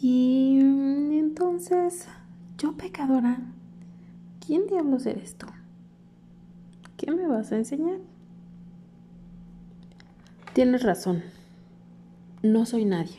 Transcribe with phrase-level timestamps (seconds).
[0.00, 2.06] Y entonces,
[2.56, 3.40] yo pecadora,
[4.44, 5.46] ¿quién diablos eres tú?
[6.96, 7.98] ¿Qué me vas a enseñar?
[10.52, 11.22] Tienes razón,
[12.42, 13.16] no soy nadie.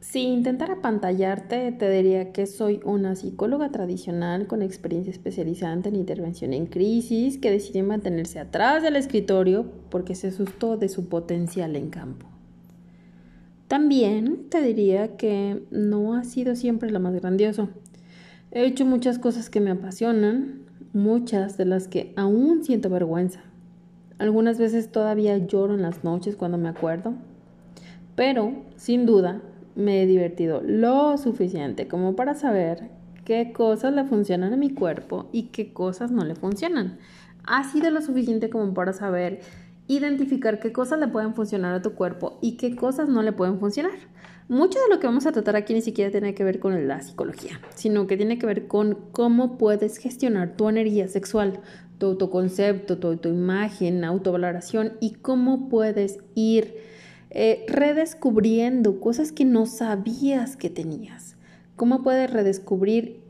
[0.00, 6.52] Si intentara pantallarte, te diría que soy una psicóloga tradicional con experiencia especializante en intervención
[6.52, 11.90] en crisis que decidió mantenerse atrás del escritorio porque se asustó de su potencial en
[11.90, 12.31] campo.
[13.72, 17.70] También te diría que no ha sido siempre lo más grandioso.
[18.50, 23.40] He hecho muchas cosas que me apasionan, muchas de las que aún siento vergüenza.
[24.18, 27.14] Algunas veces todavía lloro en las noches cuando me acuerdo,
[28.14, 29.40] pero sin duda
[29.74, 32.90] me he divertido lo suficiente como para saber
[33.24, 36.98] qué cosas le funcionan a mi cuerpo y qué cosas no le funcionan.
[37.44, 39.40] Ha sido lo suficiente como para saber
[39.88, 43.58] identificar qué cosas le pueden funcionar a tu cuerpo y qué cosas no le pueden
[43.58, 43.92] funcionar.
[44.48, 47.00] Mucho de lo que vamos a tratar aquí ni siquiera tiene que ver con la
[47.00, 51.60] psicología, sino que tiene que ver con cómo puedes gestionar tu energía sexual,
[51.98, 56.74] tu autoconcepto, tu autoimagen, autovaloración y cómo puedes ir
[57.30, 61.36] eh, redescubriendo cosas que no sabías que tenías.
[61.76, 63.21] Cómo puedes redescubrir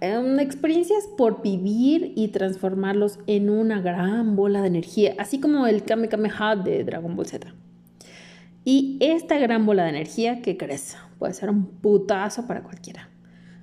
[0.00, 5.84] em, experiencias por vivir y transformarlos en una gran bola de energía, así como el
[5.84, 7.54] Kamehameha de Dragon Ball Z.
[8.64, 10.96] Y esta gran bola de energía, ¿qué crees?
[11.18, 13.08] Puede ser un putazo para cualquiera.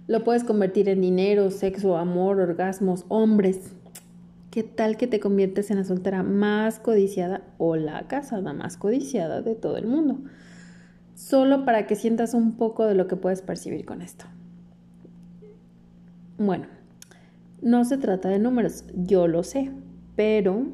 [0.07, 3.73] Lo puedes convertir en dinero, sexo, amor, orgasmos, hombres,
[4.55, 9.41] ¿Qué tal que te conviertes en la soltera más codiciada o la casada más codiciada
[9.41, 10.19] de todo el mundo?
[11.13, 14.23] Solo para que sientas un poco de lo que puedes percibir con esto.
[16.37, 16.67] Bueno,
[17.61, 19.71] no se trata de números, yo lo sé,
[20.15, 20.65] pero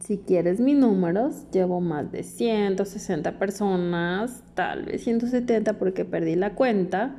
[0.00, 6.54] si quieres mis números, llevo más de 160 personas, tal vez 170 porque perdí la
[6.54, 7.16] cuenta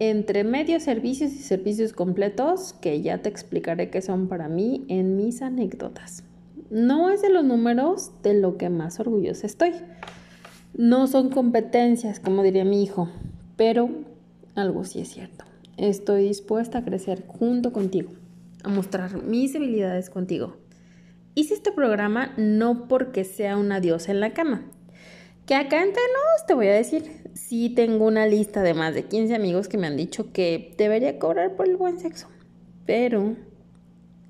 [0.00, 5.16] entre medios servicios y servicios completos, que ya te explicaré qué son para mí en
[5.16, 6.24] mis anécdotas.
[6.70, 9.72] No es de los números de lo que más orgullosa estoy.
[10.72, 13.10] No son competencias, como diría mi hijo,
[13.56, 13.90] pero
[14.54, 15.49] algo sí es cierto.
[15.80, 18.10] Estoy dispuesta a crecer junto contigo,
[18.62, 20.58] a mostrar mis habilidades contigo.
[21.34, 24.70] Hice este programa no porque sea una diosa en la cama,
[25.46, 29.04] que acá entre nos te voy a decir, sí tengo una lista de más de
[29.04, 32.28] 15 amigos que me han dicho que debería cobrar por el buen sexo.
[32.84, 33.36] Pero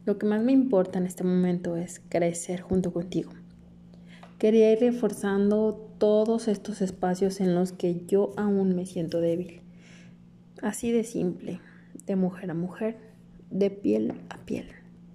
[0.05, 3.33] lo que más me importa en este momento es crecer junto contigo.
[4.39, 9.63] Quería ir reforzando todos estos espacios en los que yo aún me siento débil.
[10.63, 11.61] Así de simple,
[12.07, 12.99] de mujer a mujer,
[13.51, 14.67] de piel a piel.